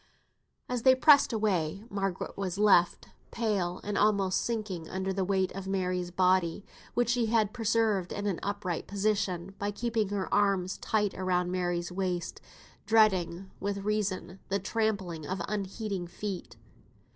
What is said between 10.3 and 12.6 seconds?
arms tight round Mary's waist,